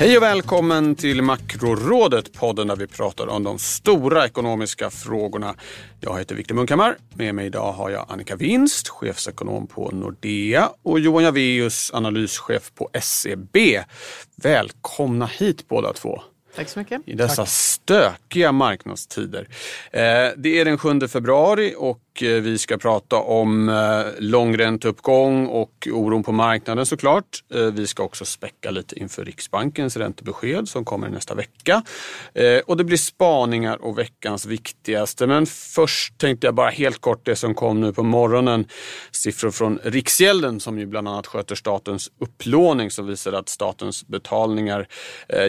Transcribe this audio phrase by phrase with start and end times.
[0.00, 5.54] Hej och välkommen till Makrorådet, podden där vi pratar om de stora ekonomiska frågorna.
[6.00, 6.96] Jag heter Viktor Munkhammar.
[7.14, 12.90] Med mig idag har jag Annika Winst, chefsekonom på Nordea och Johan Javeus, analyschef på
[13.00, 13.56] SEB.
[14.36, 16.22] Välkomna hit båda två.
[16.56, 17.02] Tack så mycket.
[17.06, 17.48] I dessa Tack.
[17.48, 19.48] stökiga marknadstider.
[19.90, 20.00] Eh,
[20.36, 23.74] det är den 7 februari och Eh, vi ska prata om eh,
[24.18, 27.44] långränteuppgång och oron på marknaden såklart.
[27.54, 31.82] Eh, vi ska också späcka lite inför Riksbankens räntebesked som kommer nästa vecka.
[32.66, 35.26] Och det blir spaningar och veckans viktigaste.
[35.26, 38.64] Men först tänkte jag bara helt kort det som kom nu på morgonen.
[39.10, 44.86] Siffror från Riksgälden som ju bland annat sköter statens upplåning som visar att statens betalningar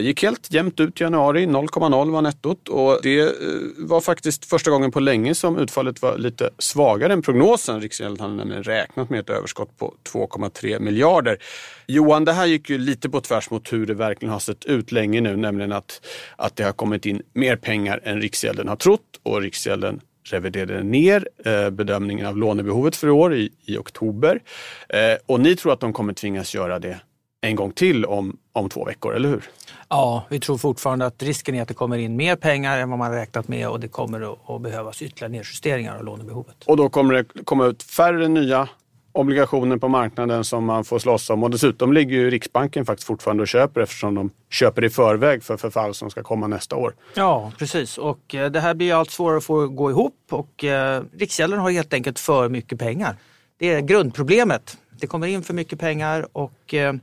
[0.00, 1.46] gick helt jämnt ut i januari.
[1.46, 3.32] 0,0 var nettot och det
[3.76, 7.80] var faktiskt första gången på länge som utfallet var lite svagare än prognosen.
[7.80, 11.38] Riksgälden hade nämligen räknat med ett överskott på 2,3 miljarder.
[11.86, 14.92] Johan, det här gick ju lite på tvärs mot hur det verkligen har sett ut
[14.92, 19.20] länge nu, nämligen att, att det har kommit in mer pengar än Riksgälden har trott
[19.22, 24.40] och Riksgälden reviderade ner eh, bedömningen av lånebehovet för i år i, i oktober.
[24.88, 27.00] Eh, och ni tror att de kommer tvingas göra det
[27.44, 29.44] en gång till om, om två veckor, eller hur?
[29.88, 32.98] Ja, vi tror fortfarande att risken är att det kommer in mer pengar än vad
[32.98, 36.56] man räknat med och det kommer att behövas ytterligare nedjusteringar av lånebehovet.
[36.64, 38.68] Och då kommer det komma ut färre nya
[39.12, 41.42] obligationer på marknaden som man får slåss om.
[41.42, 45.56] Och dessutom ligger ju Riksbanken faktiskt fortfarande och köper eftersom de köper i förväg för
[45.56, 46.94] förfall som ska komma nästa år.
[47.14, 47.98] Ja, precis.
[47.98, 51.70] Och eh, det här blir allt svårare att få gå ihop och eh, Riksgälden har
[51.70, 53.16] helt enkelt för mycket pengar.
[53.56, 54.76] Det är grundproblemet.
[55.02, 56.94] Det kommer in för mycket pengar och eh,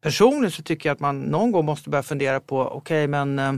[0.00, 3.38] personligen så tycker jag att man någon gång måste börja fundera på, okej okay, men
[3.38, 3.52] eh,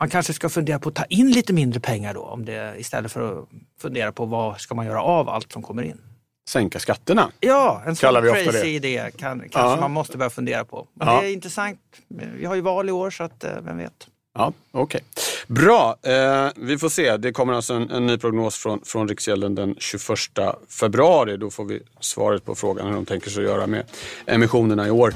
[0.00, 3.12] man kanske ska fundera på att ta in lite mindre pengar då om det, istället
[3.12, 3.48] för att
[3.80, 6.00] fundera på vad ska man göra av allt som kommer in.
[6.48, 7.30] Sänka skatterna?
[7.40, 9.80] Ja, en sån crazy idé kan, kanske ja.
[9.80, 10.88] man måste börja fundera på.
[10.94, 11.20] Men ja.
[11.20, 11.80] Det är intressant.
[12.38, 14.08] Vi har ju val i år så att, eh, vem vet.
[14.36, 15.00] Ja, Okej, okay.
[15.46, 15.96] bra.
[16.02, 17.16] Eh, vi får se.
[17.16, 20.18] Det kommer alltså en, en, ny prognos från, från Riksgälden den 21
[20.68, 21.36] februari.
[21.36, 23.84] Då får vi svaret på frågan hur de tänker sig att göra med
[24.26, 25.14] emissionerna i år.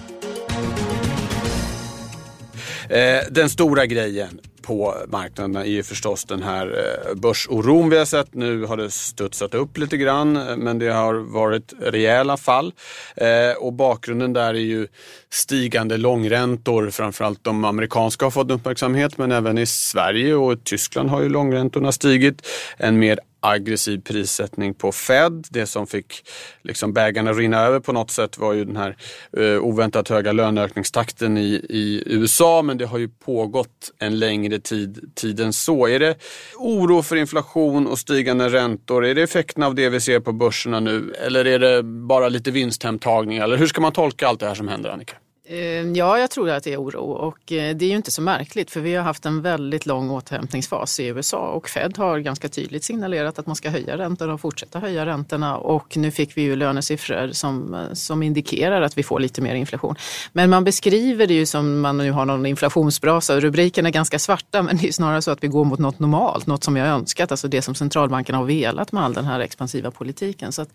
[2.89, 8.05] Eh, den stora grejen på marknaderna är ju förstås den här eh, börsoron vi har
[8.05, 8.34] sett.
[8.34, 12.73] Nu har det studsat upp lite grann men det har varit rejäla fall.
[13.17, 14.87] Eh, och bakgrunden där är ju
[15.31, 16.91] stigande långräntor.
[16.91, 21.93] Framförallt de amerikanska har fått uppmärksamhet men även i Sverige och Tyskland har ju långräntorna
[21.93, 22.47] stigit.
[22.77, 25.47] En mer aggressiv prissättning på Fed.
[25.50, 26.28] Det som fick
[26.62, 28.97] liksom bägarna rinna över på något sätt var ju den här
[29.37, 35.12] eh, oväntat höga löneökningstakten i, i USA men det har ju pågått en längre tid,
[35.15, 35.88] tid än så.
[35.88, 36.16] Är det
[36.56, 39.06] oro för inflation och stigande räntor?
[39.06, 42.50] Är det effekten av det vi ser på börserna nu eller är det bara lite
[42.50, 43.38] vinsthemtagning?
[43.38, 45.16] Eller hur ska man tolka allt det här som händer Annika?
[45.51, 48.23] Ehm, ja, jag tror att det är oro och eh, det är ju inte så
[48.23, 52.49] märkligt för vi har haft en väldigt lång återhämtningsfas i USA och Fed har ganska
[52.49, 56.43] tydligt signalerat att man ska höja räntorna och fortsätta höja räntorna och nu fick vi
[56.43, 59.95] ju lönesiffror som, eh, som indikerar att vi får lite mer inflation.
[60.33, 63.35] Men man beskriver det ju som man nu har någon inflationsbrasa.
[63.35, 65.99] och Rubriken är ganska svarta men det är snarare så att vi går mot något
[65.99, 69.25] normalt, något som vi har önskat, alltså det som centralbankerna har velat med all den
[69.25, 70.53] här expansiva politiken.
[70.53, 70.69] Så att,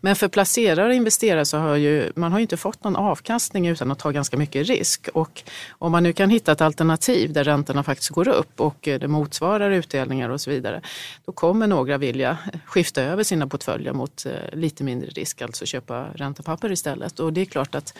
[0.00, 3.66] men för placerare och investerare så har ju, man har ju inte fått någon avkastning
[3.66, 5.08] utan att ta ganska mycket risk.
[5.14, 5.42] Och
[5.78, 9.08] om man nu kan hitta ett alternativ där räntorna faktiskt går upp och eh, det
[9.08, 10.80] motsvarar utdelningar och så vidare,
[11.26, 16.06] då kommer några vilja skifta över sina portföljer mot eh, lite mindre risk, alltså köpa
[16.14, 17.20] räntepapper istället.
[17.20, 17.94] Och det är klart att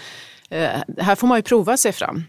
[0.50, 2.24] eh, här får man ju prova sig fram.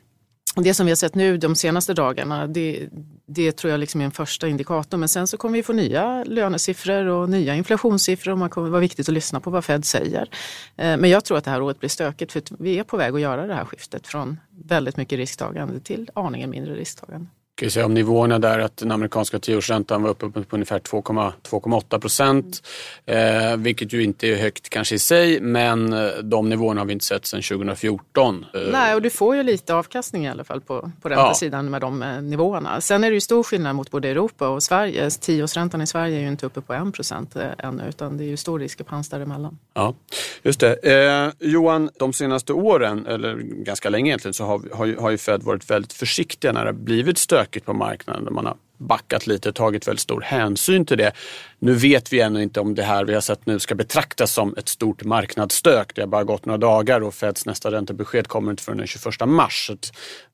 [0.63, 2.89] Det som vi har sett nu de senaste dagarna, det,
[3.25, 4.97] det tror jag liksom är en första indikator.
[4.97, 8.81] Men sen så kommer vi få nya lönesiffror och nya inflationssiffror och man kommer vara
[8.81, 10.29] viktigt att lyssna på vad Fed säger.
[10.75, 13.15] Eh, men jag tror att det här året blir stökigt för vi är på väg
[13.15, 17.27] att göra det här skiftet från väldigt mycket risktagande till aningen mindre risktagande
[17.57, 22.67] kan säga om nivåerna där att den amerikanska tioårsräntan var uppe på ungefär 2,8 procent.
[23.05, 26.93] Eh, vilket ju inte är högt kanske i sig men eh, de nivåerna har vi
[26.93, 28.45] inte sett sedan 2014.
[28.53, 28.61] Eh.
[28.71, 31.71] Nej och du får ju lite avkastning i alla fall på, på räntesidan ja.
[31.71, 32.81] med de eh, nivåerna.
[32.81, 35.09] Sen är det ju stor skillnad mot både Europa och Sverige.
[35.09, 38.37] Tioårsräntan i Sverige är ju inte uppe på 1 procent ännu utan det är ju
[38.37, 39.57] stor diskrepans däremellan.
[39.73, 39.95] Ja,
[40.43, 40.73] just det.
[40.73, 45.43] Eh, Johan, de senaste åren, eller ganska länge egentligen, så har, har, har ju Fed
[45.43, 48.33] varit väldigt försiktiga när det har blivit stök stökigt på marknaden.
[48.33, 51.11] Man har backat lite, och tagit väldigt stor hänsyn till det.
[51.59, 54.55] Nu vet vi ännu inte om det här vi har sett nu ska betraktas som
[54.57, 55.95] ett stort marknadsstök.
[55.95, 59.03] Det har bara gått några dagar och Feds nästa räntebesked kommer inte förrän den 21
[59.25, 59.67] mars.
[59.67, 59.77] Så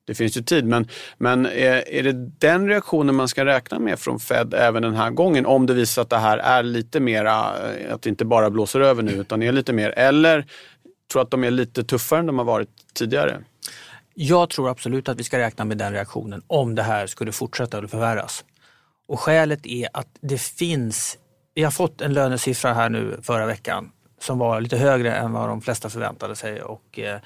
[0.08, 0.66] det finns ju tid.
[0.66, 0.88] Men,
[1.18, 5.12] men är, är det den reaktionen man ska räkna med från Fed även den här
[5.12, 5.46] gången?
[5.46, 8.80] Om det visar att det här är lite mera, eh, att det inte bara blåser
[8.80, 9.90] över nu utan är lite mer.
[9.90, 10.46] Eller
[11.12, 13.44] tror att de är lite tuffare än de har varit tidigare?
[14.14, 17.78] Jag tror absolut att vi ska räkna med den reaktionen om det här skulle fortsätta
[17.78, 18.46] eller förvärras.
[19.08, 21.18] Och skälet är att det finns,
[21.54, 25.50] vi har fått en lönesiffra här nu förra veckan som var lite högre än vad
[25.50, 26.62] de flesta förväntade sig.
[26.62, 27.20] Och, eh,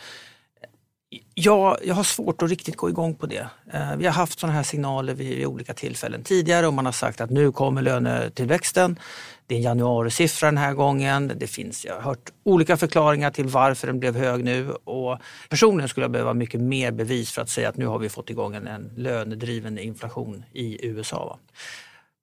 [1.34, 3.48] jag, jag har svårt att riktigt gå igång på det.
[3.74, 6.92] Eh, vi har haft sådana här signaler vid, vid olika tillfällen tidigare och man har
[6.92, 9.00] sagt att nu kommer lönetillväxten.
[9.48, 11.32] Det är en januarisiffra den här gången.
[11.36, 15.20] Det finns, jag har hört olika förklaringar till varför den blev hög nu och
[15.50, 18.30] personligen skulle jag behöva mycket mer bevis för att säga att nu har vi fått
[18.30, 21.26] igång en, en lönedriven inflation i USA.
[21.26, 21.40] Va?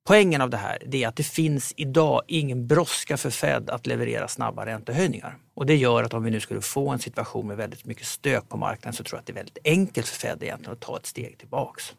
[0.07, 4.27] Poängen av det här är att det finns idag ingen brådska för Fed att leverera
[4.27, 5.37] snabba räntehöjningar.
[5.53, 8.49] Och det gör att om vi nu skulle få en situation med väldigt mycket stök
[8.49, 10.97] på marknaden så tror jag att det är väldigt enkelt för Fed egentligen att ta
[10.97, 11.93] ett steg tillbaks.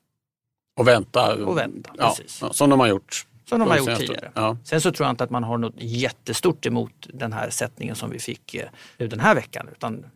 [0.78, 1.34] Och vänta.
[1.34, 2.42] Och vänta, ja, precis.
[2.56, 3.26] Som de har gjort.
[3.48, 4.32] Som de har gjort tidigare.
[4.34, 4.56] Ja.
[4.64, 8.10] Sen så tror jag inte att man har något jättestort emot den här sättningen som
[8.10, 8.68] vi fick eh,
[8.98, 9.68] nu den här veckan.
[9.72, 10.06] Utan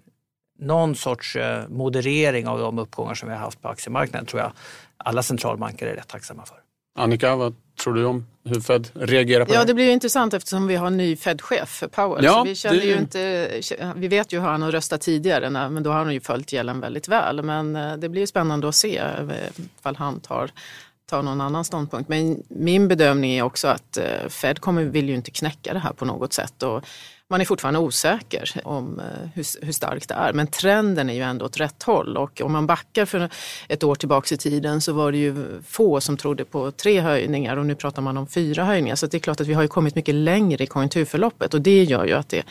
[0.59, 4.53] någon sorts eh, moderering av de uppgångar som vi har haft på aktiemarknaden tror jag
[4.97, 6.57] alla centralbanker är rätt tacksamma för.
[7.01, 7.55] Annika, vad
[7.85, 10.77] tror du om hur Fed reagerar på Ja, det det blir ju intressant eftersom vi
[10.77, 12.25] har en ny Fed-chef, Powell.
[12.25, 13.61] Ja, så vi, känner det ju inte,
[13.97, 16.81] vi vet ju hur han har röstat tidigare, men då har han ju följt gällen
[16.81, 17.43] väldigt väl.
[17.43, 19.25] Men eh, det blir ju spännande att se eh,
[19.79, 20.51] ifall han tar,
[21.11, 22.09] tar någon annan ståndpunkt.
[22.09, 25.93] Men min bedömning är också att eh, Fed kommer, vill ju inte knäcka det här
[25.93, 26.63] på något sätt.
[26.63, 26.85] Och
[27.31, 30.33] man är fortfarande osäker om eh, hur, hur starkt det är.
[30.33, 32.17] Men trenden är ju ändå åt rätt håll.
[32.17, 33.29] Och om man backar för
[33.69, 37.57] ett år tillbaks i tiden så var det ju få som trodde på tre höjningar
[37.57, 38.97] och nu pratar man om fyra höjningar.
[38.97, 41.83] Så det är klart att vi har ju kommit mycket längre i konjunkturförloppet och det
[41.85, 42.43] gör ju att det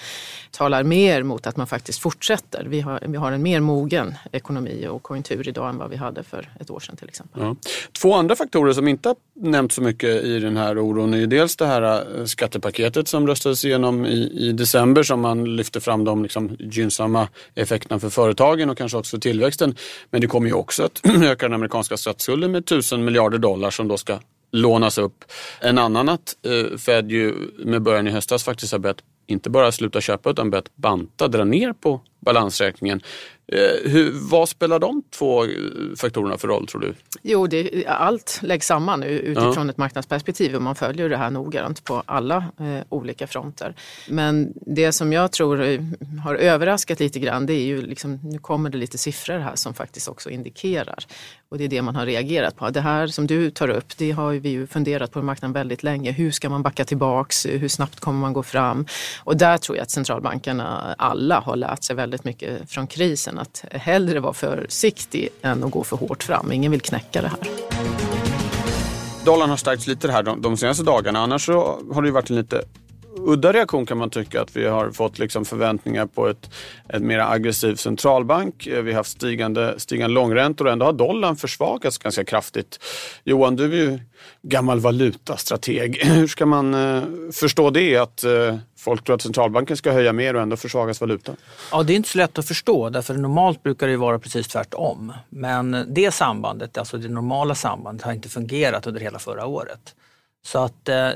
[0.51, 2.65] talar mer mot att man faktiskt fortsätter.
[2.65, 6.23] Vi har, vi har en mer mogen ekonomi och konjunktur idag än vad vi hade
[6.23, 7.41] för ett år sedan till exempel.
[7.41, 7.55] Ja.
[8.01, 11.27] Två andra faktorer som inte har nämnts så mycket i den här oron är ju
[11.27, 14.68] dels det här eh, skattepaketet som röstades igenom i, i december
[15.03, 19.75] som man lyfter fram de liksom gynnsamma effekterna för företagen och kanske också för tillväxten.
[20.09, 23.87] Men det kommer ju också att öka den amerikanska statsskulden med tusen miljarder dollar som
[23.87, 24.19] då ska
[24.51, 25.25] lånas upp.
[25.61, 29.71] En annan att eh, Fed ju med början i höstas faktiskt har börjat inte bara
[29.71, 33.01] sluta köpa utan börjat banta, dra ner på balansräkningen.
[33.51, 35.49] Eh, hur, vad spelar de två eh,
[35.97, 36.93] faktorerna för roll tror du?
[37.21, 42.03] Jo, det, allt läggs samman utifrån ett marknadsperspektiv och man följer det här noggrant på
[42.05, 43.75] alla eh, olika fronter.
[44.09, 45.81] Men det som jag tror eh,
[46.23, 49.73] har överraskat lite grann det är ju liksom, nu kommer det lite siffror här som
[49.73, 51.05] faktiskt också indikerar
[51.49, 52.69] och det är det man har reagerat på.
[52.69, 55.83] Det här som du tar upp, det har vi ju funderat på i marknaden väldigt
[55.83, 56.11] länge.
[56.11, 57.45] Hur ska man backa tillbaks?
[57.45, 58.85] Hur snabbt kommer man gå fram?
[59.23, 63.65] Och där tror jag att centralbankerna alla har lärt sig väldigt mycket från krisen att
[63.71, 66.51] hellre vara försiktig än att gå för hårt fram.
[66.51, 67.39] Ingen vill knäcka det här.
[69.25, 71.19] Dollarn har stärkts lite här de, de senaste dagarna.
[71.19, 72.63] Annars så har det ju varit en lite
[73.25, 74.41] udda reaktion kan man tycka.
[74.41, 76.49] Att vi har fått liksom förväntningar på ett,
[76.89, 78.67] ett mer aggressiv centralbank.
[78.67, 82.79] Eh, vi har haft stigande, stigande långräntor och ändå har dollarn försvagats ganska kraftigt.
[83.23, 83.99] Johan, du är ju
[84.41, 85.95] gammal valutastrateg.
[86.03, 87.97] Hur ska man eh, förstå det?
[87.97, 91.35] Att eh, folk tror att centralbanken ska höja mer och ändå försvagas valutan?
[91.71, 95.13] Ja, det är inte så lätt att förstå därför normalt brukar det vara precis tvärtom.
[95.29, 99.95] Men det sambandet, alltså det normala sambandet har inte fungerat under hela förra året.
[100.41, 101.09] Så att eh,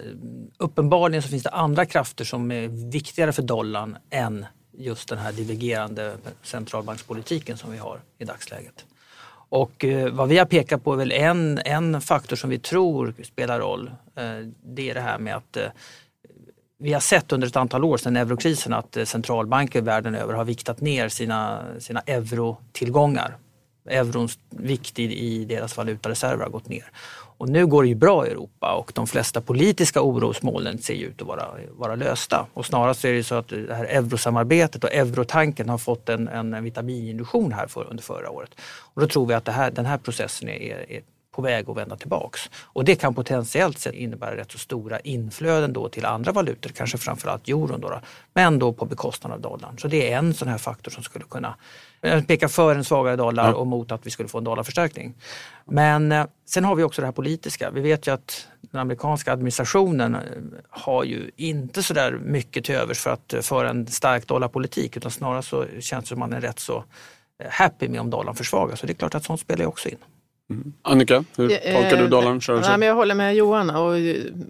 [0.57, 4.45] uppenbarligen så finns det andra krafter som är viktigare för dollarn än
[4.77, 8.85] just den här divergerande centralbankspolitiken som vi har i dagsläget.
[9.49, 13.13] Och eh, vad vi har pekat på är väl en, en faktor som vi tror
[13.23, 13.91] spelar roll.
[14.15, 14.23] Eh,
[14.63, 15.67] det är det här med att eh,
[16.77, 20.45] vi har sett under ett antal år sedan eurokrisen att eh, centralbanker världen över har
[20.45, 23.37] viktat ner sina, sina eurotillgångar.
[23.89, 26.91] Eurons vikt i, i deras valutareserver har gått ner.
[27.43, 31.05] Och nu går det ju bra i Europa och de flesta politiska orosmolnen ser ju
[31.05, 32.45] ut att vara, vara lösta.
[32.53, 36.27] Och snarast är det ju så att det här eurosamarbetet och eurotanken har fått en,
[36.27, 38.50] en vitamininjektion här för, under förra året.
[38.93, 41.01] Och då tror vi att det här, den här processen är, är
[41.33, 42.49] på väg att vända tillbaks.
[42.63, 46.97] Och det kan potentiellt sett innebära rätt så stora inflöden då till andra valutor, kanske
[46.97, 47.99] framförallt euron då, då,
[48.33, 49.77] men då på bekostnad av dollarn.
[49.77, 51.55] Så det är en sån här faktor som skulle kunna
[52.01, 55.15] eh, peka för en svagare dollar och mot att vi skulle få en dollarförstärkning.
[55.65, 57.71] Men eh, sen har vi också det här politiska.
[57.71, 60.21] Vi vet ju att den amerikanska administrationen eh,
[60.69, 65.11] har ju inte så där mycket till övers för att föra en stark dollarpolitik utan
[65.11, 66.83] snarare så känns det som man är rätt så
[67.49, 68.79] happy med om dollarn försvagas.
[68.79, 69.97] Så det är klart att sånt spelar också in.
[70.53, 70.74] Mm.
[70.81, 72.86] Annika, hur tolkar du dollarns rörelse?
[72.86, 73.69] jag håller med Johan.
[73.69, 73.93] Och,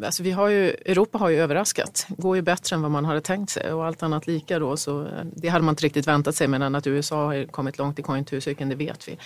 [0.05, 2.05] alltså, vi har ju, Europa har ju överraskat.
[2.09, 4.77] Det går ju bättre än vad man hade tänkt sig och allt annat lika då.
[4.77, 8.01] Så, det hade man inte riktigt väntat sig men att USA har kommit långt i
[8.01, 9.17] konjunkturcykeln det vet vi.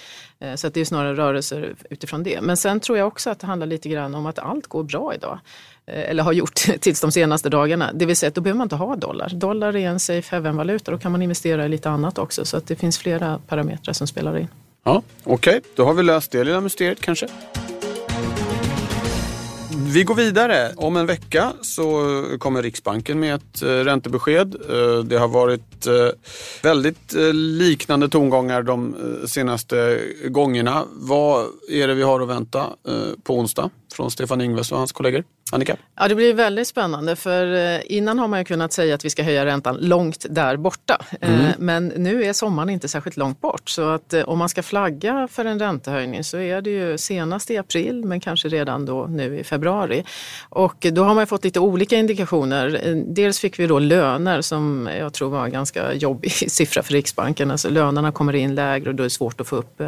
[0.58, 2.42] Så att det är snarare rörelser utifrån det.
[2.42, 5.14] Men sen tror jag också att det handlar lite grann om att allt går bra
[5.16, 5.40] idag.
[5.88, 7.92] Eh, eller har gjort tills de senaste dagarna.
[7.94, 9.30] Det vill säga att då behöver man inte ha dollar.
[9.30, 10.92] Dollar är en safe haven-valuta.
[10.92, 12.46] Då kan man investera i lite annat också.
[12.46, 14.48] Så att det finns flera parametrar som spelar in.
[14.88, 15.72] Ja, Okej, okay.
[15.76, 17.28] då har vi löst det lilla mysteriet kanske.
[19.94, 20.72] Vi går vidare.
[20.76, 24.56] Om en vecka så kommer Riksbanken med ett eh, räntebesked.
[24.70, 25.94] Eh, det har varit eh,
[26.64, 30.84] väldigt liknande tongångar de senaste gångerna.
[30.94, 32.66] Vad är det vi har att vänta
[33.24, 35.24] på onsdag från Stefan Ingves och hans kollegor?
[35.52, 35.78] Annika?
[35.96, 39.10] Ja, det blir väldigt spännande för eh, innan har man ju kunnat säga att vi
[39.10, 41.06] ska höja räntan långt där borta.
[41.22, 41.52] Eh, mm.
[41.58, 45.28] Men nu är sommaren inte särskilt långt bort så att eh, om man ska flagga
[45.32, 49.40] för en räntehöjning så är det ju senast i april men kanske redan då nu
[49.40, 50.04] i februari.
[50.50, 52.94] Och då har man fått lite olika indikationer.
[53.08, 57.52] Dels fick vi då löner som jag tror var en ganska jobbig siffra för Riksbanken.
[57.52, 59.82] Alltså lönerna kommer in lägre och då är det svårt att få upp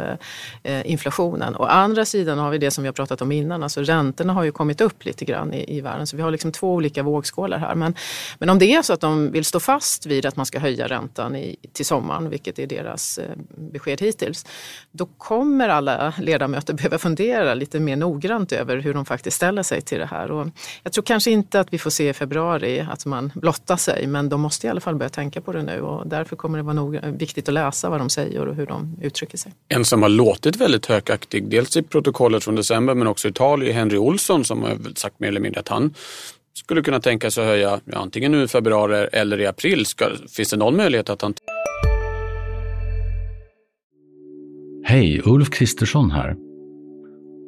[0.84, 1.56] inflationen.
[1.56, 4.44] Å andra sidan har vi det som vi har pratat om innan, alltså räntorna har
[4.44, 6.06] ju kommit upp lite grann i, i världen.
[6.06, 7.74] Så vi har liksom två olika vågskålar här.
[7.74, 7.94] Men,
[8.38, 10.86] men om det är så att de vill stå fast vid att man ska höja
[10.86, 13.24] räntan i, till sommaren, vilket är deras eh,
[13.72, 14.46] besked hittills,
[14.92, 19.80] då kommer alla ledamöter behöva fundera lite mer noggrant över hur de faktiskt ställer sig
[19.80, 20.30] till det här.
[20.30, 20.48] Och
[20.82, 24.28] jag tror kanske inte att vi får se i februari att man blottar sig, men
[24.28, 26.74] de måste i alla fall börja tänka på det nu och därför kommer det vara
[26.74, 29.52] nog, eh, viktigt att läsa vad de säger och hur de uttrycker sig.
[29.68, 33.62] En som har låtit väldigt högaktig, dels i protokollet från december men också i tal,
[33.62, 35.94] är Henry Olsson som har sagt mer eller mindre att han
[36.54, 39.86] skulle kunna tänka sig att höja ja, antingen nu i februari eller i april.
[39.86, 41.34] Ska, finns det någon möjlighet att han...
[44.84, 46.36] Hej, Ulf Kristersson här.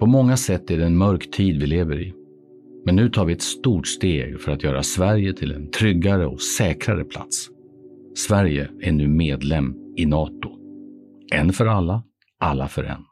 [0.01, 2.15] På många sätt är det en mörk tid vi lever i.
[2.85, 6.43] Men nu tar vi ett stort steg för att göra Sverige till en tryggare och
[6.43, 7.49] säkrare plats.
[8.17, 10.51] Sverige är nu medlem i Nato.
[11.33, 12.03] En för alla,
[12.41, 13.05] alla för en.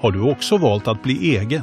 [0.00, 1.62] Har du också valt att bli egen?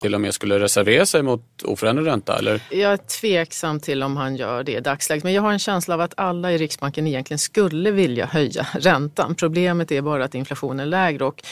[0.00, 2.38] till och med skulle reservera sig mot oförändrad ränta?
[2.38, 2.62] Eller?
[2.70, 5.24] Jag är tveksam till om han gör det i dagsläget.
[5.24, 9.34] Men jag har en känsla av att alla i Riksbanken egentligen skulle vilja höja räntan.
[9.34, 11.42] Problemet är bara att inflationen är lägre och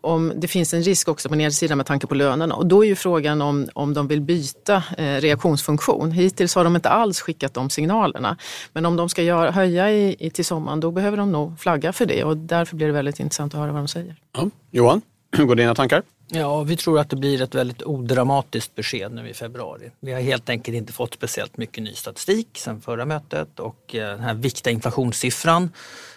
[0.00, 2.54] om det finns en risk också på nedsidan med tanke på lönerna.
[2.54, 6.10] Och då är ju frågan om, om de vill byta eh, reaktionsfunktion.
[6.10, 8.36] Hittills har de inte alls skickat de signalerna.
[8.72, 11.92] Men om de ska göra, höja i, i, till sommaren då behöver de nog flagga
[11.92, 14.16] för det och därför blir det väldigt intressant att höra vad de säger.
[14.36, 14.50] Ja.
[14.70, 15.02] Johan,
[15.36, 16.02] hur går dina tankar?
[16.28, 19.90] Ja, vi tror att det blir ett väldigt odramatiskt besked nu i februari.
[20.00, 24.10] Vi har helt enkelt inte fått speciellt mycket ny statistik sedan förra mötet och eh,
[24.10, 25.70] den här viktiga inflationssiffran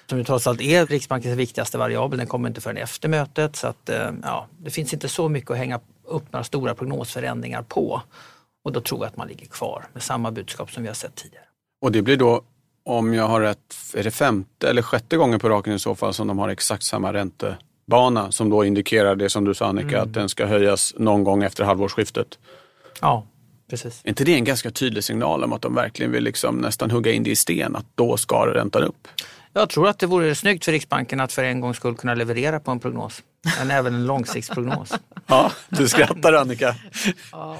[0.09, 3.55] som ju trots allt är Riksbankens viktigaste variabel, den kommer inte förrän efter mötet.
[3.55, 7.61] Så att, eh, ja, det finns inte så mycket att hänga upp några stora prognosförändringar
[7.61, 8.01] på.
[8.63, 11.15] Och då tror jag att man ligger kvar med samma budskap som vi har sett
[11.15, 11.45] tidigare.
[11.81, 12.41] Och det blir då,
[12.85, 16.13] om jag har rätt, är det femte eller sjätte gången på raken i så fall
[16.13, 17.57] som de har exakt samma ränte
[17.89, 20.01] bana som då indikerar det som du sa Annika, mm.
[20.01, 22.39] att den ska höjas någon gång efter halvårsskiftet.
[23.01, 23.27] Ja,
[23.69, 24.01] precis.
[24.03, 27.11] Är inte det en ganska tydlig signal om att de verkligen vill liksom nästan hugga
[27.11, 29.07] in det i sten, att då ska räntan upp?
[29.53, 32.59] Jag tror att det vore snyggt för Riksbanken att för en gång skulle kunna leverera
[32.59, 33.23] på en prognos.
[33.59, 34.91] Men även en långsiktsprognos.
[35.27, 36.75] ja, du skrattar Annika.
[37.31, 37.57] ja.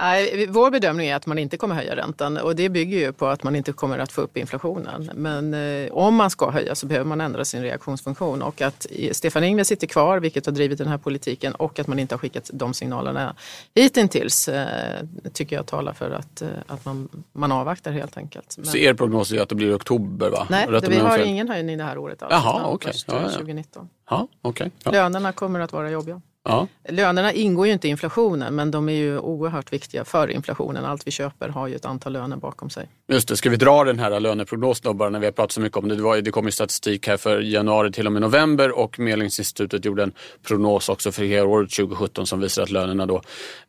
[0.00, 3.26] Nej, vår bedömning är att man inte kommer höja räntan och det bygger ju på
[3.26, 5.10] att man inte kommer att få upp inflationen.
[5.14, 9.44] Men eh, om man ska höja så behöver man ändra sin reaktionsfunktion och att Stefan
[9.44, 12.50] Ingves sitter kvar, vilket har drivit den här politiken och att man inte har skickat
[12.52, 13.34] de signalerna
[13.74, 18.54] hittills eh, tycker jag talar för att, eh, att man, man avvaktar helt enkelt.
[18.58, 18.66] Men...
[18.66, 20.30] Så er prognos är att det blir oktober?
[20.30, 20.46] Va?
[20.50, 22.32] Nej, det, vi har ingen höjning det här året alls.
[22.32, 22.88] Jaha, okej.
[22.88, 23.00] Okay.
[23.06, 23.30] Ja, ja.
[23.30, 23.88] 2019.
[24.10, 24.70] Ja, okay.
[24.84, 24.90] Ja.
[24.90, 26.20] Lönerna kommer att vara jobbiga.
[26.48, 26.66] Ja.
[26.88, 30.84] Lönerna ingår ju inte i inflationen men de är ju oerhört viktiga för inflationen.
[30.84, 32.88] Allt vi köper har ju ett antal löner bakom sig.
[33.08, 35.78] Just det, ska vi dra den här löneprognosen bara när vi har pratat så mycket
[35.78, 35.96] om det.
[35.96, 39.84] Det, var, det kom ju statistik här för januari till och med november och Medlingsinstitutet
[39.84, 40.12] gjorde en
[40.42, 43.22] prognos också för helåret 2017 som visar att lönerna då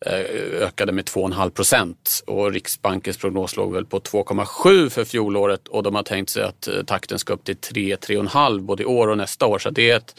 [0.05, 0.19] eh,
[0.61, 5.95] ökade med 2,5 procent och Riksbankens prognos låg väl på 2,7 för fjolåret och de
[5.95, 9.45] har tänkt sig att eh, takten ska upp till 3-3,5 både i år och nästa
[9.45, 9.59] år.
[9.59, 10.15] Så det är ett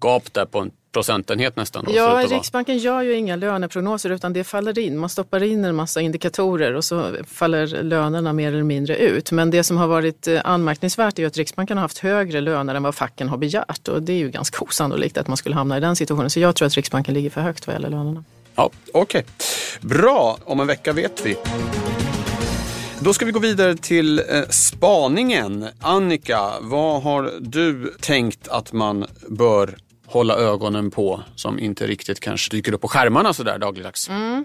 [0.00, 1.86] gap där på en procentenhet nästan.
[1.88, 4.98] Ja, Riksbanken gör ju inga löneprognoser utan det faller in.
[4.98, 9.32] Man stoppar in en massa indikatorer och så faller lönerna mer eller mindre ut.
[9.32, 12.82] Men det som har varit eh, anmärkningsvärt är att Riksbanken har haft högre löner än
[12.82, 15.80] vad facken har begärt och det är ju ganska osannolikt att man skulle hamna i
[15.80, 16.30] den situationen.
[16.30, 18.24] Så jag tror att Riksbanken ligger för högt vad gäller lönerna.
[18.54, 19.24] Ja, Okej, okay.
[19.80, 20.38] bra.
[20.44, 21.36] Om en vecka vet vi.
[23.00, 25.66] Då ska vi gå vidare till eh, spaningen.
[25.80, 32.50] Annika, vad har du tänkt att man bör hålla ögonen på som inte riktigt kanske
[32.50, 34.08] dyker upp på skärmarna sådär dagligdags?
[34.08, 34.44] Mm.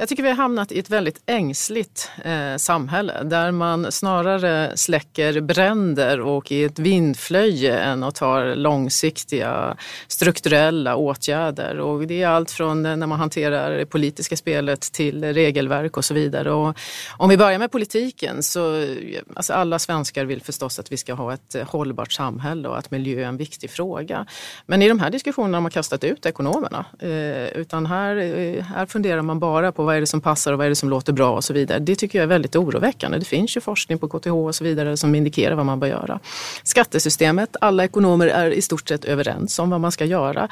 [0.00, 5.40] Jag tycker vi har hamnat i ett väldigt ängsligt eh, samhälle där man snarare släcker
[5.40, 9.76] bränder och i ett vindflöje än att ta långsiktiga
[10.08, 11.80] strukturella åtgärder.
[11.80, 16.14] Och det är allt från när man hanterar det politiska spelet till regelverk och så
[16.14, 16.52] vidare.
[16.52, 16.76] Och
[17.18, 18.86] om vi börjar med politiken så
[19.34, 23.22] alltså alla svenskar vill förstås att vi ska ha ett hållbart samhälle och att miljö
[23.22, 24.26] är en viktig fråga.
[24.66, 26.84] Men i de här diskussionerna har man kastat ut ekonomerna.
[26.98, 30.58] Eh, utan här, eh, här funderar man bara på vad är det som passar och
[30.58, 31.78] vad är det som låter bra och så vidare.
[31.78, 33.18] Det tycker jag är väldigt oroväckande.
[33.18, 36.20] Det finns ju forskning på KTH och så vidare som indikerar vad man bör göra.
[36.62, 40.48] Skattesystemet, alla ekonomer är i stort sett överens om vad man ska göra.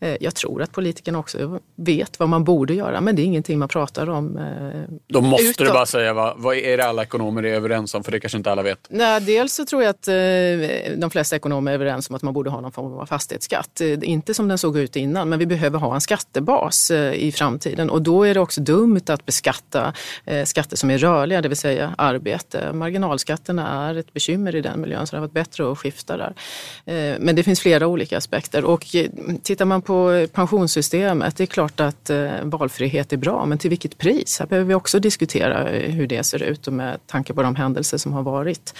[0.00, 3.58] Eh, jag tror att politikerna också vet vad man borde göra men det är ingenting
[3.58, 5.66] man pratar om eh, Då måste utåt.
[5.66, 8.38] du bara säga vad, vad är det alla ekonomer är överens om för det kanske
[8.38, 8.86] inte alla vet.
[8.90, 10.14] Nej, dels så tror jag att eh,
[10.96, 13.80] de flesta ekonomer är överens om att man borde ha någon form av fastighetsskatt.
[13.88, 17.32] Eh, inte som den såg ut innan men vi behöver ha en skattebas eh, i
[17.32, 19.92] framtiden och då är det också dumt att beskatta
[20.24, 22.72] eh, skatter som är rörliga, det vill säga arbete.
[22.72, 26.34] Marginalskatterna är ett bekymmer i den miljön så det har varit bättre att skifta där.
[27.18, 28.86] Men det finns flera olika aspekter och
[29.42, 32.10] tittar man på pensionssystemet, det är klart att
[32.42, 34.38] valfrihet är bra, men till vilket pris?
[34.40, 37.98] Här behöver vi också diskutera hur det ser ut och med tanke på de händelser
[37.98, 38.74] som har varit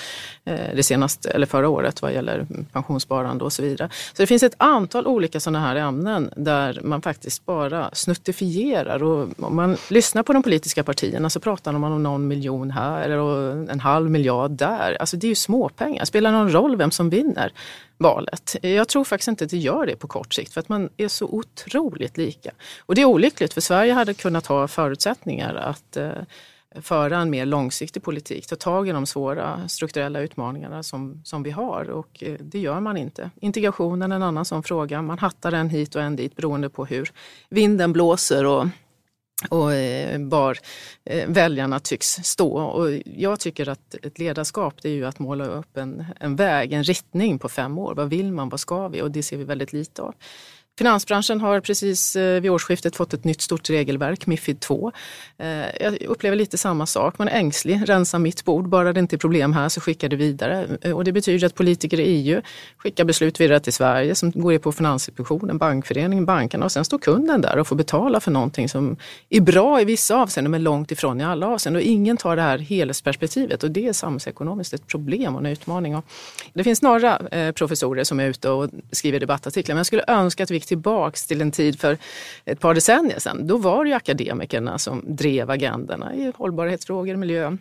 [0.75, 3.91] det senaste, eller förra året vad gäller pensionssparande och så vidare.
[4.13, 9.53] Så det finns ett antal olika sådana här ämnen där man faktiskt bara snuttifierar och
[9.53, 13.81] man lyssnar på de politiska partierna så pratar man om någon miljon här eller en
[13.81, 14.97] halv miljard där.
[15.01, 16.05] Alltså det är ju småpengar.
[16.05, 17.53] Spelar någon roll vem som vinner
[17.99, 18.57] valet?
[18.63, 21.09] Jag tror faktiskt inte att det gör det på kort sikt för att man är
[21.09, 22.51] så otroligt lika.
[22.87, 26.11] Och det är olyckligt för Sverige hade kunnat ha förutsättningar att eh,
[26.83, 31.51] föra en mer långsiktig politik, ta tag i de svåra strukturella utmaningarna som, som vi
[31.51, 33.31] har och eh, det gör man inte.
[33.41, 35.03] Integrationen är en annan sån fråga.
[35.03, 37.13] Man hattar en hit och en dit beroende på hur
[37.49, 38.67] vinden blåser och
[39.49, 40.59] och eh, var
[41.05, 42.59] eh, väljarna tycks stå.
[42.59, 46.73] Och jag tycker att ett ledarskap det är ju att måla upp en, en väg,
[46.73, 47.95] en riktning på fem år.
[47.95, 49.03] Vad vill man, vad ska vi?
[49.03, 50.15] Och det ser vi väldigt lite av.
[50.79, 54.93] Finansbranschen har precis eh, vid årsskiftet fått ett nytt stort regelverk, Mifid 2.
[55.39, 55.49] Eh,
[55.81, 57.19] jag upplever lite samma sak.
[57.19, 58.69] Man är ängslig, rensa mitt bord.
[58.69, 60.79] Bara det inte är problem här så skickar det vidare.
[60.83, 62.43] Eh, och det betyder att politiker i EU
[62.77, 67.41] skickar beslut vidare till Sverige som går på Finansinspektionen, Bankföreningen, bankerna och sen står kunden
[67.41, 68.97] där och får betala för någonting som
[69.29, 71.83] är bra i vissa avseenden men långt ifrån i alla avseenden.
[71.83, 75.97] Och ingen tar det här helhetsperspektivet och det är samhällsekonomiskt ett problem och en utmaning.
[75.97, 76.05] Och
[76.53, 77.19] det finns några
[77.53, 81.41] professorer som är ute och skriver debattartiklar men jag skulle önska att vi tillbaks till
[81.41, 81.99] en tid för
[82.45, 83.47] ett par decennier sedan.
[83.47, 87.57] Då var det ju akademikerna som drev agendorna i hållbarhetsfrågor, miljö,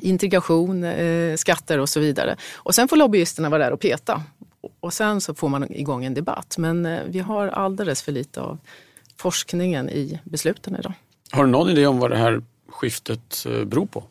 [0.00, 2.36] integration, eh, skatter och så vidare.
[2.54, 4.22] Och sen får lobbyisterna vara där och peta.
[4.80, 6.54] Och sen så får man igång en debatt.
[6.58, 8.58] Men eh, vi har alldeles för lite av
[9.16, 10.92] forskningen i besluten idag.
[11.30, 14.04] Har du någon idé om vad det här skiftet eh, beror på?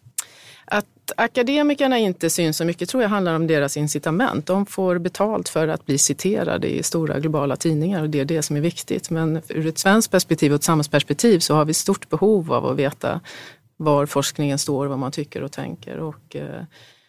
[0.66, 0.86] Att
[1.18, 4.46] akademikerna inte syns så mycket tror jag handlar om deras incitament.
[4.46, 8.42] De får betalt för att bli citerade i stora globala tidningar och det är det
[8.42, 9.10] som är viktigt.
[9.10, 12.78] Men ur ett svenskt perspektiv och ett samhällsperspektiv så har vi stort behov av att
[12.78, 13.22] veta
[13.78, 15.98] var forskningen står, vad man tycker och tänker.
[15.98, 16.64] Och, eh,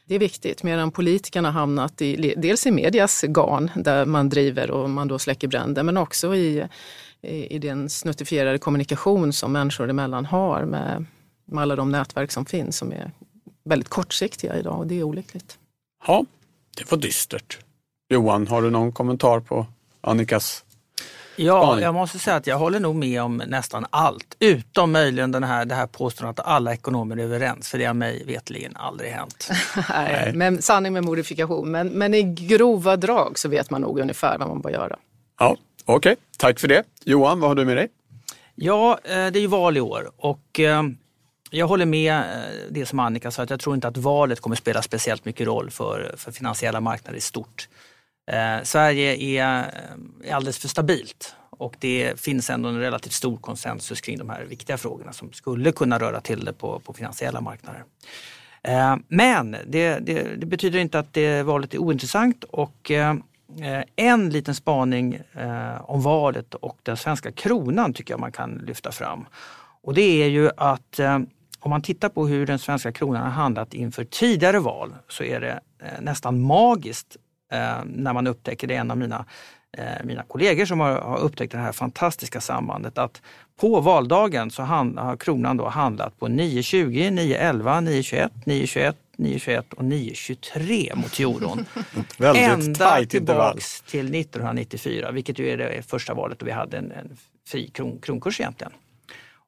[0.07, 4.91] det är viktigt, medan politikerna hamnat i, dels i medias garn där man driver och
[4.91, 6.67] man då släcker bränder, men också i,
[7.23, 11.05] i, i den snuttifierade kommunikation som människor emellan har med,
[11.47, 13.11] med alla de nätverk som finns som är
[13.64, 15.59] väldigt kortsiktiga idag och det är olyckligt.
[16.07, 16.25] Ja,
[16.77, 17.59] det var dystert.
[18.09, 19.66] Johan, har du någon kommentar på
[20.01, 20.64] Annikas
[21.37, 21.85] Ja, spaning?
[21.85, 24.37] jag måste säga att jag håller nog med om nästan allt.
[24.38, 27.94] Utom möjligen den här, det här påståendet att alla ekonomer är överens, för det har
[27.94, 29.51] mig vetligen aldrig hänt.
[29.90, 31.70] Nej, men sanning med modifikation.
[31.70, 34.98] Men, men i grova drag så vet man nog ungefär vad man bör göra.
[35.38, 36.16] Ja, Okej, okay.
[36.38, 36.83] tack för det.
[37.05, 37.88] Johan, vad har du med dig?
[38.55, 40.83] Ja, eh, det är ju val i år och eh,
[41.53, 42.25] jag håller med eh,
[42.71, 45.71] det som Annika sa, att jag tror inte att valet kommer spela speciellt mycket roll
[45.71, 47.69] för, för finansiella marknader i stort.
[48.31, 53.37] Eh, Sverige är, eh, är alldeles för stabilt och det finns ändå en relativt stor
[53.37, 57.41] konsensus kring de här viktiga frågorna som skulle kunna röra till det på, på finansiella
[57.41, 57.85] marknader.
[58.62, 63.15] Eh, men det, det, det, betyder inte att det valet är ointressant och eh,
[63.61, 68.62] Eh, en liten spaning eh, om valet och den svenska kronan tycker jag man kan
[68.67, 69.27] lyfta fram.
[69.83, 71.19] Och det är ju att eh,
[71.64, 75.40] om man tittar på hur den svenska kronan har handlat inför tidigare val så är
[75.40, 77.16] det eh, nästan magiskt
[77.53, 78.75] eh, när man upptäcker det.
[78.75, 79.25] En av mina,
[79.79, 83.22] eh, mina kollegor som har, har, upptäckt det här fantastiska sambandet att
[83.61, 89.83] på valdagen så hand, har kronan då handlat på 9.20, 9.11, 9.21, 9.21, 9.21 och
[89.83, 91.66] 9.23 mot euron.
[92.37, 97.16] Ända tillbaks till 1994, vilket ju är det första valet då vi hade en, en
[97.46, 98.72] fri kron, kronkurs egentligen.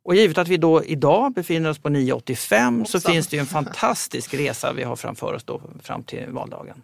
[0.04, 3.46] Och givet att vi då idag befinner oss på 9,85 så finns det ju en
[3.46, 6.82] fantastisk resa vi har framför oss då fram till valdagen.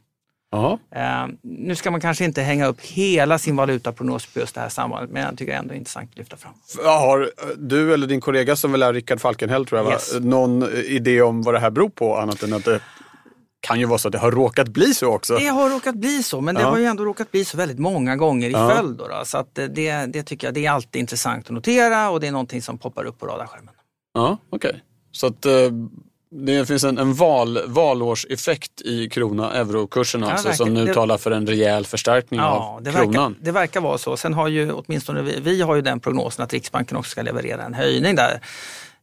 [0.54, 4.68] Uh, nu ska man kanske inte hänga upp hela sin valutaprognos på just det här
[4.68, 6.52] sambandet, men jag tycker ändå det är intressant att lyfta fram.
[6.84, 10.14] Har du eller din kollega som väl är Rickard Falkenheld, tror jag, yes.
[10.20, 12.16] någon idé om vad det här beror på?
[12.16, 12.80] Annat än att det
[13.60, 15.36] kan ju vara så att det har råkat bli så också.
[15.36, 16.68] Det har råkat bli så, men det ja.
[16.68, 18.70] har ju ändå råkat bli så väldigt många gånger i ja.
[18.70, 18.96] följd.
[18.96, 22.20] Då, då, Så att det, det tycker jag det är alltid intressant att notera och
[22.20, 23.74] det är någonting som poppar upp på radarskärmen.
[24.14, 24.68] Ja, okej.
[24.68, 24.80] Okay.
[25.12, 25.52] Så att eh,
[26.30, 31.30] det finns en, en val, valårseffekt i krona-eurokurserna ja, alltså, som nu det, talar för
[31.30, 33.32] en rejäl förstärkning ja, av det kronan.
[33.32, 34.16] Verkar, det verkar vara så.
[34.16, 37.62] Sen har ju åtminstone vi, vi har ju den prognosen att Riksbanken också ska leverera
[37.62, 38.40] en höjning där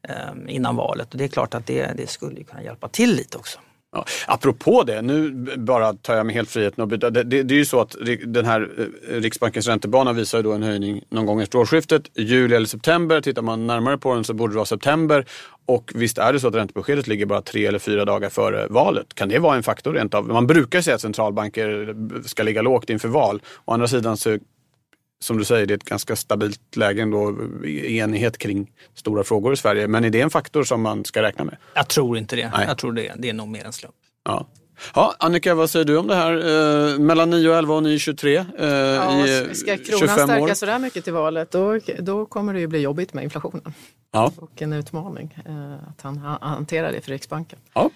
[0.09, 3.37] eh, innan valet och det är klart att det, det skulle kunna hjälpa till lite
[3.37, 3.59] också.
[3.91, 7.09] Ja, apropå det, nu bara tar jag mig helt friheten att byta.
[7.09, 7.95] Det, det, det, är ju så att
[8.25, 8.69] den här
[9.09, 12.03] eh, Riksbankens räntebana visar ju då en höjning någon gång efter årsskiftet.
[12.13, 13.21] Juli eller september.
[13.21, 15.25] Tittar man närmare på den så borde det vara september.
[15.65, 19.13] Och visst är det så att räntebeskedet ligger bara tre eller fyra dagar före valet.
[19.13, 20.27] Kan det vara en faktor rent av?
[20.27, 21.95] Man brukar säga att centralbanker
[22.27, 23.41] ska ligga lågt inför val.
[23.65, 24.37] Å andra sidan så
[25.19, 29.57] som du säger, det är ett ganska stabilt läge ändå, enighet kring stora frågor i
[29.57, 29.87] Sverige.
[29.87, 31.57] Men är det en faktor som man ska räkna med?
[31.73, 32.49] Jag tror inte det.
[32.49, 32.65] Nej.
[32.67, 33.95] Jag tror det, det är nog mer en slump.
[34.23, 34.47] Ja.
[34.95, 36.33] Ja, Annika, vad säger du om det här?
[36.33, 41.13] Eh, mellan 9.11 och 9.23 eh, ja, i Ska kronan stärka så där mycket till
[41.13, 43.73] valet då, då kommer det ju bli jobbigt med inflationen.
[44.11, 44.31] Ja.
[44.37, 47.59] Och en utmaning eh, att han hanterar det för Riksbanken.
[47.73, 47.89] Ja.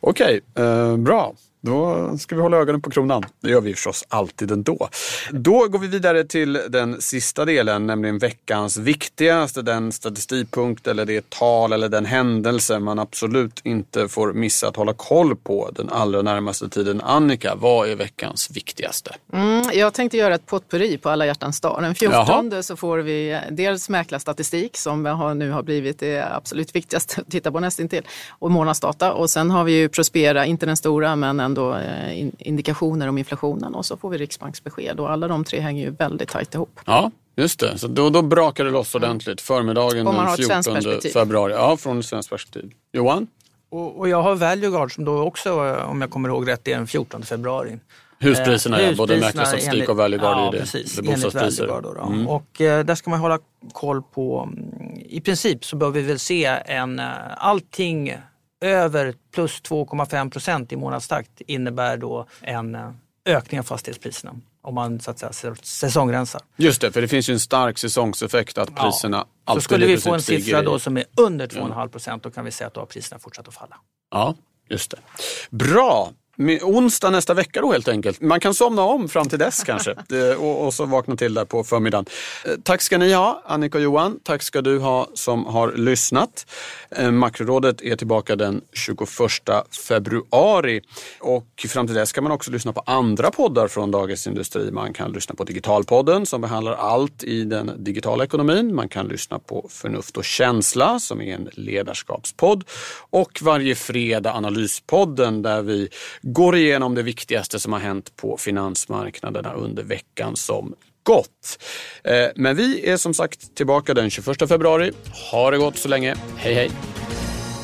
[0.00, 1.34] Okej, okay, eh, bra.
[1.64, 3.24] Då ska vi hålla ögonen på kronan.
[3.40, 4.88] Det gör vi förstås alltid ändå.
[5.30, 11.30] Då går vi vidare till den sista delen, nämligen veckans viktigaste, den statistikpunkt eller det
[11.30, 16.22] tal eller den händelse man absolut inte får missa att hålla koll på den allra
[16.22, 17.00] närmaste tiden.
[17.00, 19.14] Annika, vad är veckans viktigaste?
[19.32, 21.82] Mm, jag tänkte göra ett potpurri på alla hjärtans dag.
[21.82, 22.62] Den 14 Jaha.
[22.62, 25.02] så får vi dels mäklarstatistik som
[25.36, 29.64] nu har blivit det absolut viktigaste att titta på nästintill och månadsdata och sen har
[29.64, 33.96] vi ju Prospera, inte den stora men en ändå eh, indikationer om inflationen och så
[33.96, 36.80] får vi Riksbanksbesked och alla de tre hänger ju väldigt tajt ihop.
[36.86, 41.52] Ja, Just det, så då, då brakar det loss ordentligt förmiddagen den 14 februari.
[41.52, 42.72] Ja, från ett svenskt perspektiv.
[42.92, 43.26] Johan?
[43.70, 46.86] Och, och jag har Valueguard som då också, om jag kommer ihåg rätt, är den
[46.86, 47.78] 14 februari.
[48.18, 50.58] Huspriserna, eh, både mäklarstatistik och Valueguard ja, är det.
[50.58, 51.66] Precis, det bostadspriser.
[51.66, 52.02] Då, då.
[52.02, 52.28] Mm.
[52.28, 53.38] Och eh, där ska man hålla
[53.72, 58.16] koll på, mm, i princip så bör vi väl se en, eh, allting
[58.62, 62.90] över plus 2,5 procent i månadstakt innebär då en eh,
[63.24, 66.42] ökning av fastighetspriserna om man så att säga säsongrensar.
[66.56, 69.26] Just det, för det finns ju en stark säsongseffekt att priserna ja.
[69.44, 72.44] alltid Så skulle vi få en siffra då som är under 2,5 procent, då kan
[72.44, 73.76] vi säga att då har priserna fortsatt att falla.
[74.10, 74.34] Ja,
[74.68, 74.98] just det.
[75.50, 76.12] Bra!
[76.62, 78.20] Onsdag nästa vecka då helt enkelt.
[78.20, 79.92] Man kan somna om fram till dess kanske
[80.38, 82.06] och, och, så vakna till där på förmiddagen.
[82.44, 84.18] Eh, tack ska ni ha, Annika och Johan.
[84.22, 86.46] Tack ska du ha som har lyssnat.
[86.90, 89.08] Eh, Makrorådet är tillbaka den 21
[89.88, 90.80] februari
[91.20, 94.70] och fram till dess kan man också lyssna på andra poddar från Dagens Industri.
[94.70, 98.74] Man kan lyssna på Digitalpodden som behandlar allt i den digitala ekonomin.
[98.74, 102.64] Man kan lyssna på Förnuft och känsla som är en ledarskapspodd
[103.10, 105.88] och varje fredag Analyspodden där vi
[106.32, 111.62] går igenom det viktigaste som har hänt på finansmarknaderna under veckan som gått.
[112.04, 114.92] Eh, men vi är som sagt tillbaka den 21 februari.
[115.32, 116.16] Ha det gott så länge.
[116.36, 116.70] Hej hej!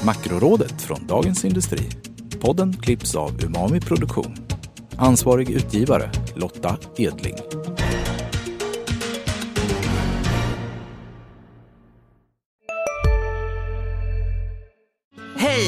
[0.04, 1.88] Makrorådet från Dagens Industri.
[2.40, 4.36] Podden klipps av Umami Produktion.
[4.96, 7.34] Ansvarig utgivare Lotta Edling.